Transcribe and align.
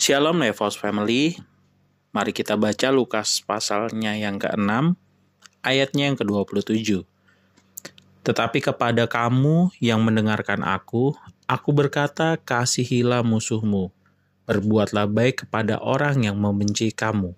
Shalom 0.00 0.40
Levos 0.40 0.80
Family. 0.80 1.36
Mari 2.16 2.32
kita 2.32 2.56
baca 2.56 2.88
Lukas 2.88 3.44
pasalnya 3.44 4.16
yang 4.16 4.40
ke-6, 4.40 4.96
ayatnya 5.60 6.08
yang 6.08 6.16
ke-27. 6.16 7.04
Tetapi 8.24 8.64
kepada 8.64 9.04
kamu 9.04 9.68
yang 9.76 10.00
mendengarkan 10.00 10.64
aku, 10.64 11.12
aku 11.44 11.70
berkata, 11.76 12.40
kasihilah 12.40 13.20
musuhmu. 13.20 13.92
Berbuatlah 14.48 15.04
baik 15.04 15.44
kepada 15.44 15.76
orang 15.76 16.24
yang 16.24 16.40
membenci 16.40 16.96
kamu. 16.96 17.36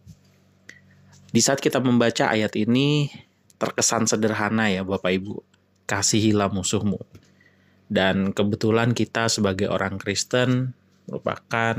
Di 1.35 1.43
saat 1.43 1.59
kita 1.59 1.83
membaca 1.83 2.31
ayat 2.31 2.55
ini, 2.55 3.11
terkesan 3.59 4.07
sederhana 4.07 4.71
ya 4.71 4.87
Bapak 4.87 5.11
Ibu. 5.11 5.43
Kasihilah 5.91 6.47
musuhmu. 6.55 7.03
Dan 7.91 8.31
kebetulan 8.31 8.95
kita 8.95 9.27
sebagai 9.27 9.67
orang 9.67 9.99
Kristen 9.99 10.79
merupakan 11.11 11.75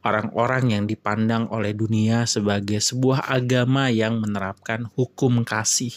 orang-orang 0.00 0.72
yang 0.72 0.84
dipandang 0.88 1.48
oleh 1.52 1.76
dunia 1.76 2.24
sebagai 2.24 2.80
sebuah 2.80 3.28
agama 3.28 3.92
yang 3.92 4.16
menerapkan 4.20 4.88
hukum 4.96 5.44
kasih, 5.44 5.92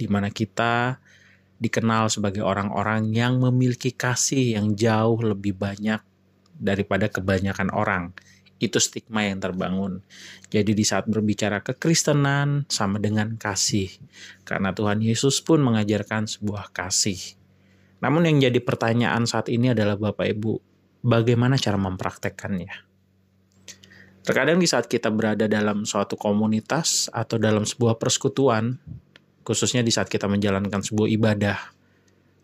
di 0.00 0.06
mana 0.08 0.32
kita 0.32 1.02
dikenal 1.58 2.08
sebagai 2.08 2.40
orang-orang 2.46 3.10
yang 3.12 3.42
memiliki 3.42 3.92
kasih 3.92 4.56
yang 4.56 4.78
jauh 4.78 5.18
lebih 5.20 5.58
banyak 5.58 6.00
daripada 6.56 7.10
kebanyakan 7.10 7.68
orang. 7.74 8.04
Itu 8.58 8.82
stigma 8.82 9.22
yang 9.22 9.38
terbangun. 9.38 10.02
Jadi 10.50 10.74
di 10.74 10.82
saat 10.82 11.06
berbicara 11.06 11.62
kekristenan 11.62 12.66
sama 12.66 12.98
dengan 12.98 13.38
kasih. 13.38 13.86
Karena 14.42 14.74
Tuhan 14.74 14.98
Yesus 14.98 15.38
pun 15.38 15.62
mengajarkan 15.62 16.26
sebuah 16.26 16.74
kasih. 16.74 17.38
Namun 18.02 18.26
yang 18.26 18.50
jadi 18.50 18.58
pertanyaan 18.58 19.30
saat 19.30 19.46
ini 19.46 19.70
adalah 19.70 19.94
Bapak 19.94 20.26
Ibu, 20.26 20.58
bagaimana 21.06 21.54
cara 21.54 21.78
mempraktekkannya? 21.78 22.87
Terkadang 24.28 24.60
di 24.60 24.68
saat 24.68 24.92
kita 24.92 25.08
berada 25.08 25.48
dalam 25.48 25.88
suatu 25.88 26.12
komunitas 26.20 27.08
atau 27.08 27.40
dalam 27.40 27.64
sebuah 27.64 27.96
persekutuan, 27.96 28.76
khususnya 29.40 29.80
di 29.80 29.88
saat 29.88 30.12
kita 30.12 30.28
menjalankan 30.28 30.84
sebuah 30.84 31.08
ibadah, 31.08 31.56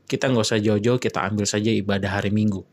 kita 0.08 0.32
nggak 0.32 0.48
usah 0.48 0.64
jauh-jauh, 0.64 0.96
kita 0.96 1.20
ambil 1.28 1.44
saja 1.44 1.68
ibadah 1.68 2.08
hari 2.08 2.32
Minggu. 2.32 2.64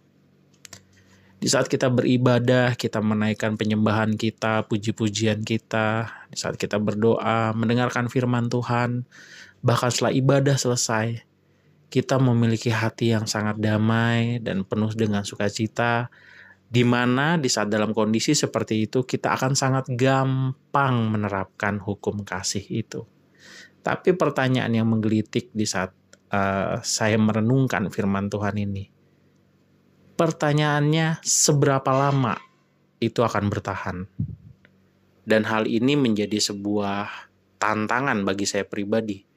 Di 1.43 1.51
saat 1.51 1.67
kita 1.67 1.91
beribadah, 1.91 2.79
kita 2.79 3.03
menaikkan 3.03 3.59
penyembahan 3.59 4.15
kita, 4.15 4.63
puji-pujian 4.71 5.43
kita, 5.43 6.07
di 6.31 6.39
saat 6.39 6.55
kita 6.55 6.79
berdoa, 6.79 7.51
mendengarkan 7.51 8.07
firman 8.07 8.47
Tuhan, 8.47 9.03
bahkan 9.59 9.91
setelah 9.91 10.15
ibadah 10.15 10.55
selesai, 10.55 11.19
kita 11.91 12.15
memiliki 12.15 12.71
hati 12.71 13.11
yang 13.11 13.27
sangat 13.27 13.59
damai 13.59 14.39
dan 14.39 14.63
penuh 14.63 14.95
dengan 14.95 15.27
sukacita, 15.27 16.07
di 16.71 16.87
mana 16.87 17.35
di 17.35 17.51
saat 17.51 17.67
dalam 17.67 17.91
kondisi 17.91 18.31
seperti 18.31 18.87
itu 18.87 19.03
kita 19.03 19.35
akan 19.35 19.59
sangat 19.59 19.91
gampang 19.91 21.11
menerapkan 21.11 21.83
hukum 21.83 22.23
kasih 22.23 22.63
itu. 22.63 23.03
Tapi 23.83 24.15
pertanyaan 24.15 24.71
yang 24.71 24.87
menggelitik 24.87 25.51
di 25.51 25.67
saat 25.67 25.91
uh, 26.31 26.79
saya 26.79 27.19
merenungkan 27.19 27.91
firman 27.91 28.31
Tuhan 28.31 28.55
ini, 28.55 28.87
pertanyaannya 30.15 31.19
seberapa 31.19 31.91
lama 31.91 32.39
itu 33.03 33.19
akan 33.19 33.51
bertahan? 33.51 33.97
Dan 35.27 35.43
hal 35.51 35.67
ini 35.67 35.99
menjadi 35.99 36.39
sebuah 36.39 37.29
tantangan 37.59 38.23
bagi 38.23 38.47
saya 38.47 38.63
pribadi 38.63 39.30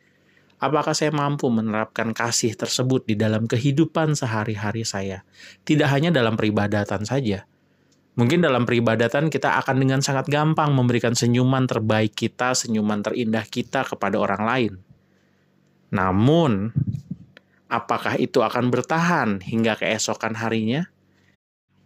Apakah 0.65 0.97
saya 0.97 1.13
mampu 1.13 1.53
menerapkan 1.53 2.17
kasih 2.17 2.57
tersebut 2.57 3.05
di 3.05 3.21
dalam 3.21 3.45
kehidupan 3.45 4.17
sehari-hari 4.17 4.81
saya? 4.89 5.21
Tidak 5.61 5.85
hanya 5.85 6.09
dalam 6.09 6.41
peribadatan 6.41 7.05
saja. 7.05 7.45
Mungkin 8.17 8.41
dalam 8.41 8.65
peribadatan 8.65 9.29
kita 9.29 9.61
akan 9.61 9.77
dengan 9.77 10.01
sangat 10.01 10.25
gampang 10.33 10.73
memberikan 10.73 11.13
senyuman 11.13 11.69
terbaik 11.69 12.17
kita, 12.17 12.57
senyuman 12.57 13.05
terindah 13.05 13.45
kita 13.45 13.85
kepada 13.85 14.17
orang 14.17 14.43
lain. 14.49 14.73
Namun, 15.93 16.73
apakah 17.69 18.17
itu 18.17 18.41
akan 18.41 18.73
bertahan 18.73 19.45
hingga 19.45 19.77
keesokan 19.77 20.33
harinya? 20.41 20.89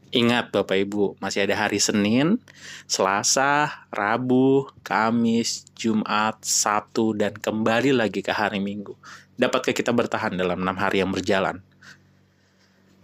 Ingat 0.09 0.57
Bapak 0.57 0.89
Ibu, 0.89 1.21
masih 1.21 1.45
ada 1.45 1.69
hari 1.69 1.77
Senin, 1.77 2.41
Selasa, 2.89 3.85
Rabu, 3.93 4.65
Kamis, 4.81 5.69
Jumat, 5.77 6.41
Sabtu, 6.41 7.13
dan 7.13 7.37
kembali 7.37 7.93
lagi 7.93 8.25
ke 8.25 8.33
hari 8.33 8.57
Minggu. 8.57 8.97
Dapatkah 9.37 9.77
kita 9.77 9.93
bertahan 9.93 10.33
dalam 10.33 10.65
enam 10.65 10.81
hari 10.81 11.05
yang 11.05 11.13
berjalan? 11.13 11.61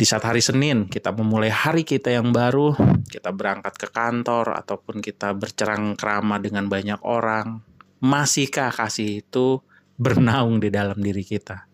Di 0.00 0.04
saat 0.08 0.24
hari 0.24 0.40
Senin, 0.40 0.88
kita 0.88 1.12
memulai 1.12 1.52
hari 1.52 1.84
kita 1.84 2.08
yang 2.08 2.32
baru, 2.32 2.72
kita 3.04 3.36
berangkat 3.36 3.76
ke 3.76 3.92
kantor, 3.92 4.56
ataupun 4.64 5.04
kita 5.04 5.36
bercerang 5.36 6.00
kerama 6.00 6.40
dengan 6.40 6.72
banyak 6.72 7.04
orang. 7.04 7.60
Masihkah 8.00 8.72
kasih 8.72 9.20
itu 9.20 9.60
bernaung 10.00 10.56
di 10.56 10.72
dalam 10.72 10.96
diri 10.96 11.20
kita? 11.20 11.68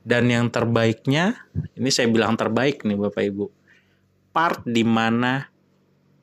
Dan 0.00 0.32
yang 0.32 0.48
terbaiknya, 0.48 1.44
ini 1.76 1.92
saya 1.92 2.08
bilang 2.08 2.40
terbaik 2.40 2.88
nih 2.88 2.96
Bapak 2.96 3.22
Ibu, 3.22 3.46
part 4.32 4.64
di 4.64 4.82
mana 4.82 5.52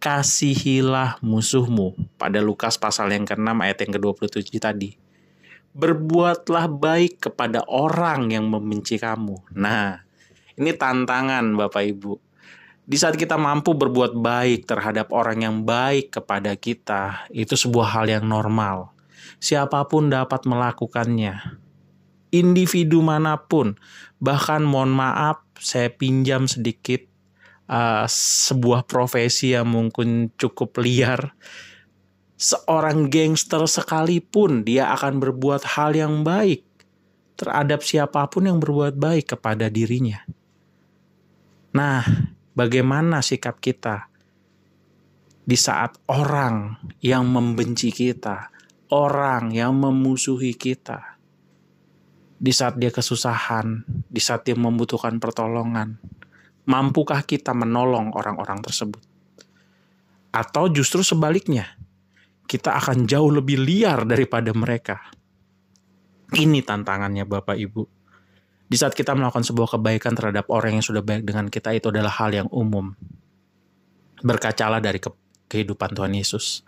kasihilah 0.02 1.22
musuhmu 1.22 1.94
pada 2.18 2.42
Lukas 2.42 2.80
pasal 2.82 3.14
yang 3.14 3.30
ke-6 3.30 3.52
ayat 3.62 3.78
yang 3.86 3.92
ke-27 4.00 4.52
tadi. 4.58 4.92
Berbuatlah 5.78 6.66
baik 6.66 7.30
kepada 7.30 7.62
orang 7.70 8.34
yang 8.34 8.50
membenci 8.50 8.98
kamu. 8.98 9.38
Nah, 9.54 10.02
ini 10.58 10.74
tantangan 10.74 11.54
Bapak 11.54 11.84
Ibu. 11.86 12.14
Di 12.90 12.98
saat 12.98 13.22
kita 13.22 13.38
mampu 13.38 13.78
berbuat 13.78 14.18
baik 14.18 14.66
terhadap 14.66 15.14
orang 15.14 15.46
yang 15.46 15.62
baik 15.62 16.10
kepada 16.10 16.58
kita, 16.58 17.30
itu 17.30 17.54
sebuah 17.54 17.94
hal 17.94 18.10
yang 18.10 18.26
normal. 18.26 18.90
Siapa 19.38 19.86
pun 19.86 20.10
dapat 20.10 20.50
melakukannya. 20.50 21.62
Individu 22.34 23.06
mana 23.06 23.38
pun, 23.38 23.78
bahkan 24.18 24.66
mohon 24.66 24.90
maaf, 24.90 25.46
saya 25.62 25.94
pinjam 25.94 26.50
sedikit 26.50 27.09
uh, 27.70 28.10
sebuah 28.10 28.90
profesi 28.90 29.54
yang 29.54 29.70
mungkin 29.70 30.34
cukup 30.36 30.82
liar. 30.82 31.38
Seorang 32.40 33.12
gangster 33.12 33.62
sekalipun 33.68 34.66
dia 34.66 34.90
akan 34.96 35.22
berbuat 35.22 35.78
hal 35.78 35.94
yang 35.94 36.26
baik 36.26 36.66
terhadap 37.40 37.86
siapa 37.86 38.28
pun 38.28 38.50
yang 38.50 38.60
berbuat 38.60 38.98
baik 39.00 39.38
kepada 39.38 39.72
dirinya. 39.72 40.24
Nah, 41.76 42.02
bagaimana 42.58 43.22
sikap 43.22 43.62
kita 43.62 44.10
di 45.44 45.56
saat 45.56 46.00
orang 46.12 46.80
yang 47.04 47.28
membenci 47.28 47.92
kita, 47.92 48.52
orang 48.92 49.52
yang 49.56 49.76
memusuhi 49.76 50.56
kita, 50.56 51.20
di 52.40 52.56
saat 52.56 52.80
dia 52.80 52.92
kesusahan, 52.92 53.84
di 54.08 54.22
saat 54.24 54.48
dia 54.48 54.56
membutuhkan 54.56 55.20
pertolongan, 55.20 56.00
Mampukah 56.70 57.26
kita 57.26 57.58
menolong 57.58 58.14
orang-orang 58.14 58.62
tersebut? 58.62 59.02
Atau 60.30 60.70
justru 60.70 61.02
sebaliknya, 61.02 61.74
kita 62.46 62.78
akan 62.78 63.10
jauh 63.10 63.34
lebih 63.34 63.58
liar 63.58 64.06
daripada 64.06 64.54
mereka. 64.54 65.10
Ini 66.30 66.62
tantangannya 66.62 67.26
Bapak 67.26 67.58
Ibu. 67.58 67.84
Di 68.70 68.78
saat 68.78 68.94
kita 68.94 69.18
melakukan 69.18 69.42
sebuah 69.42 69.82
kebaikan 69.82 70.14
terhadap 70.14 70.46
orang 70.54 70.78
yang 70.78 70.86
sudah 70.86 71.02
baik 71.02 71.26
dengan 71.26 71.50
kita 71.50 71.74
itu 71.74 71.90
adalah 71.90 72.14
hal 72.22 72.30
yang 72.30 72.50
umum. 72.54 72.94
Berkacalah 74.22 74.78
dari 74.78 75.02
ke 75.02 75.10
kehidupan 75.50 75.98
Tuhan 75.98 76.14
Yesus. 76.14 76.62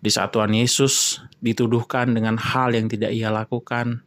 Di 0.00 0.08
saat 0.08 0.32
Tuhan 0.32 0.56
Yesus 0.56 1.20
dituduhkan 1.44 2.16
dengan 2.16 2.40
hal 2.40 2.72
yang 2.72 2.88
tidak 2.88 3.12
ia 3.12 3.28
lakukan, 3.28 4.00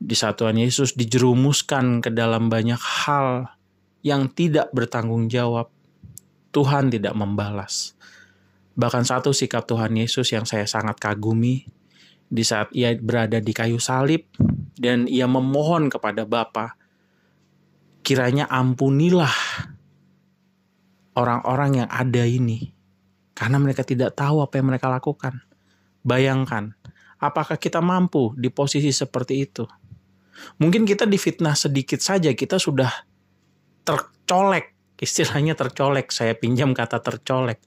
di 0.00 0.16
saat 0.16 0.40
Tuhan 0.40 0.56
Yesus 0.56 0.96
dijerumuskan 0.96 2.00
ke 2.00 2.08
dalam 2.08 2.48
banyak 2.48 2.80
hal 2.80 3.52
yang 4.00 4.32
tidak 4.32 4.72
bertanggung 4.72 5.28
jawab, 5.28 5.68
Tuhan 6.56 6.88
tidak 6.88 7.12
membalas. 7.12 7.92
Bahkan 8.80 9.04
satu 9.04 9.36
sikap 9.36 9.68
Tuhan 9.68 9.92
Yesus 9.92 10.32
yang 10.32 10.48
saya 10.48 10.64
sangat 10.64 10.96
kagumi 10.96 11.68
di 12.32 12.40
saat 12.40 12.72
ia 12.72 12.96
berada 12.96 13.36
di 13.44 13.52
kayu 13.52 13.76
salib 13.76 14.24
dan 14.80 15.04
ia 15.04 15.28
memohon 15.28 15.92
kepada 15.92 16.24
Bapa, 16.24 16.80
kiranya 18.00 18.48
ampunilah 18.48 19.36
orang-orang 21.12 21.84
yang 21.84 21.90
ada 21.92 22.24
ini 22.24 22.72
karena 23.36 23.60
mereka 23.60 23.84
tidak 23.84 24.16
tahu 24.16 24.40
apa 24.40 24.56
yang 24.56 24.72
mereka 24.72 24.88
lakukan. 24.88 25.44
Bayangkan, 26.00 26.72
apakah 27.20 27.60
kita 27.60 27.84
mampu 27.84 28.32
di 28.40 28.48
posisi 28.48 28.88
seperti 28.88 29.44
itu? 29.44 29.68
Mungkin 30.58 30.88
kita 30.88 31.04
difitnah 31.04 31.54
sedikit 31.54 32.00
saja 32.00 32.32
kita 32.32 32.56
sudah 32.56 32.90
tercolek, 33.84 34.96
istilahnya 35.00 35.56
tercolek. 35.58 36.12
Saya 36.14 36.36
pinjam 36.36 36.72
kata 36.72 37.02
tercolek. 37.02 37.60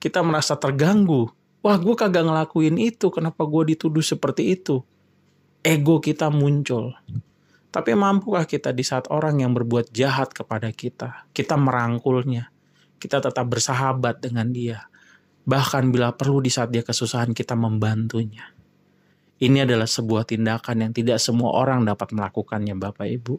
Kita 0.00 0.22
merasa 0.24 0.56
terganggu. 0.56 1.28
Wah 1.60 1.76
gue 1.82 1.94
kagak 1.98 2.24
ngelakuin 2.24 2.78
itu, 2.78 3.10
kenapa 3.10 3.42
gue 3.42 3.74
dituduh 3.74 4.04
seperti 4.04 4.54
itu? 4.54 4.86
Ego 5.66 5.98
kita 5.98 6.30
muncul. 6.30 6.94
Tapi 7.74 7.92
mampukah 7.92 8.48
kita 8.48 8.72
di 8.72 8.86
saat 8.86 9.10
orang 9.12 9.42
yang 9.42 9.52
berbuat 9.52 9.92
jahat 9.92 10.32
kepada 10.32 10.72
kita, 10.72 11.28
kita 11.36 11.58
merangkulnya, 11.58 12.48
kita 12.96 13.20
tetap 13.20 13.44
bersahabat 13.50 14.22
dengan 14.22 14.48
dia. 14.48 14.88
Bahkan 15.44 15.92
bila 15.92 16.14
perlu 16.16 16.40
di 16.40 16.48
saat 16.48 16.72
dia 16.72 16.80
kesusahan 16.80 17.36
kita 17.36 17.52
membantunya. 17.52 18.55
Ini 19.36 19.68
adalah 19.68 19.84
sebuah 19.84 20.24
tindakan 20.24 20.88
yang 20.88 20.92
tidak 20.96 21.20
semua 21.20 21.52
orang 21.60 21.84
dapat 21.84 22.08
melakukannya 22.16 22.72
Bapak 22.72 23.04
Ibu. 23.04 23.36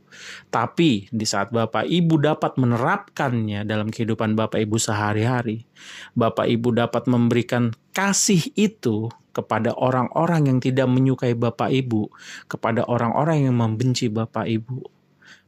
Tapi 0.53 1.09
di 1.09 1.25
saat 1.25 1.49
Bapak 1.49 1.89
Ibu 1.89 2.21
dapat 2.21 2.53
menerapkannya 2.61 3.65
dalam 3.65 3.89
kehidupan 3.89 4.37
Bapak 4.37 4.61
Ibu 4.61 4.77
sehari-hari, 4.77 5.65
Bapak 6.13 6.45
Ibu 6.45 6.77
dapat 6.77 7.09
memberikan 7.09 7.73
kasih 7.97 8.53
itu 8.53 9.09
kepada 9.33 9.73
orang-orang 9.73 10.53
yang 10.53 10.59
tidak 10.61 10.85
menyukai 10.85 11.33
Bapak 11.33 11.73
Ibu, 11.73 12.13
kepada 12.45 12.85
orang-orang 12.85 13.49
yang 13.49 13.57
membenci 13.57 14.05
Bapak 14.13 14.45
Ibu. 14.45 14.85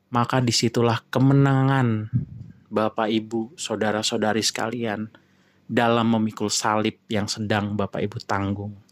Maka 0.09 0.41
di 0.41 0.49
situlah 0.49 1.05
kemenangan 1.13 2.09
Bapak 2.73 3.05
Ibu, 3.05 3.53
saudara-saudari 3.53 4.41
sekalian 4.41 5.13
dalam 5.69 6.09
memikul 6.09 6.49
salib 6.49 6.97
yang 7.05 7.29
sedang 7.29 7.77
Bapak 7.77 8.01
Ibu 8.01 8.17
tanggung 8.25 8.88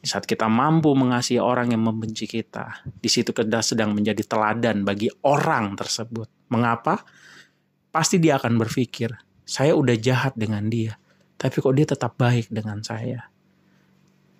di 0.00 0.06
saat 0.06 0.24
kita 0.24 0.46
mampu 0.46 0.94
mengasihi 0.94 1.42
orang 1.42 1.74
yang 1.74 1.82
membenci 1.82 2.24
kita, 2.24 2.84
di 2.86 3.08
situ 3.10 3.34
kita 3.34 3.60
sedang 3.60 3.92
menjadi 3.92 4.22
teladan 4.24 4.86
bagi 4.86 5.10
orang 5.26 5.74
tersebut. 5.74 6.28
Mengapa? 6.52 7.02
Pasti 7.90 8.20
dia 8.20 8.36
akan 8.36 8.60
berpikir, 8.60 9.12
saya 9.42 9.72
udah 9.72 9.96
jahat 9.96 10.36
dengan 10.36 10.68
dia, 10.68 10.96
tapi 11.40 11.58
kok 11.58 11.74
dia 11.74 11.86
tetap 11.88 12.18
baik 12.20 12.52
dengan 12.52 12.84
saya. 12.84 13.28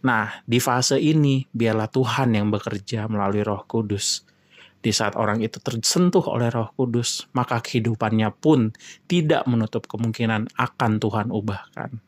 Nah, 0.07 0.45
di 0.45 0.61
fase 0.63 1.01
ini, 1.01 1.43
biarlah 1.51 1.91
Tuhan 1.91 2.37
yang 2.37 2.53
bekerja 2.53 3.11
melalui 3.11 3.43
roh 3.43 3.65
kudus. 3.67 4.23
Di 4.77 4.95
saat 4.95 5.19
orang 5.19 5.43
itu 5.43 5.59
tersentuh 5.59 6.23
oleh 6.31 6.47
roh 6.53 6.71
kudus, 6.77 7.27
maka 7.35 7.59
kehidupannya 7.59 8.31
pun 8.39 8.71
tidak 9.11 9.43
menutup 9.51 9.89
kemungkinan 9.91 10.53
akan 10.55 10.93
Tuhan 11.03 11.35
ubahkan 11.35 12.07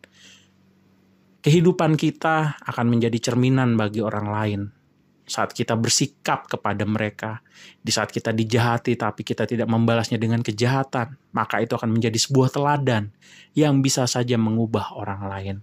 kehidupan 1.43 1.95
kita 1.95 2.59
akan 2.63 2.87
menjadi 2.91 3.31
cerminan 3.31 3.79
bagi 3.79 4.03
orang 4.03 4.27
lain. 4.29 4.63
Saat 5.29 5.53
kita 5.53 5.77
bersikap 5.77 6.49
kepada 6.49 6.89
mereka, 6.89 7.45
di 7.85 7.93
saat 7.93 8.09
kita 8.09 8.33
dijahati 8.33 8.97
tapi 8.97 9.21
kita 9.21 9.45
tidak 9.45 9.69
membalasnya 9.69 10.17
dengan 10.17 10.41
kejahatan, 10.41 11.21
maka 11.37 11.61
itu 11.61 11.77
akan 11.77 11.93
menjadi 11.93 12.17
sebuah 12.17 12.49
teladan 12.49 13.13
yang 13.53 13.85
bisa 13.85 14.09
saja 14.09 14.41
mengubah 14.41 14.97
orang 14.97 15.23
lain. 15.29 15.57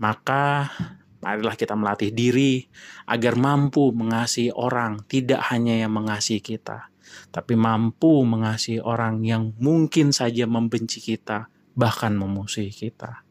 Maka 0.00 0.72
marilah 1.20 1.60
kita 1.60 1.76
melatih 1.76 2.08
diri 2.08 2.64
agar 3.04 3.36
mampu 3.36 3.92
mengasihi 3.92 4.48
orang, 4.56 5.04
tidak 5.04 5.44
hanya 5.52 5.76
yang 5.76 5.92
mengasihi 5.92 6.40
kita, 6.40 6.88
tapi 7.28 7.60
mampu 7.60 8.24
mengasihi 8.24 8.80
orang 8.80 9.20
yang 9.20 9.52
mungkin 9.60 10.16
saja 10.16 10.48
membenci 10.48 11.04
kita, 11.04 11.52
bahkan 11.76 12.16
memusuhi 12.16 12.72
kita. 12.72 13.28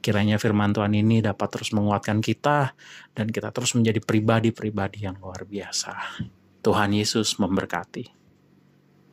Kiranya 0.00 0.38
firman 0.38 0.70
Tuhan 0.70 0.94
ini 0.94 1.20
dapat 1.20 1.48
terus 1.58 1.74
menguatkan 1.74 2.22
kita 2.22 2.74
dan 3.12 3.26
kita 3.28 3.50
terus 3.50 3.74
menjadi 3.74 3.98
pribadi-pribadi 4.02 5.04
yang 5.04 5.18
luar 5.18 5.44
biasa. 5.44 6.22
Tuhan 6.62 6.94
Yesus 6.94 7.36
memberkati. 7.42 8.21